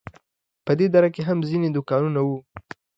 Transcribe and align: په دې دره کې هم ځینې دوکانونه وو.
په 0.65 0.71
دې 0.79 0.87
دره 0.93 1.09
کې 1.15 1.21
هم 1.27 1.37
ځینې 1.49 1.67
دوکانونه 1.71 2.19
وو. 2.27 2.37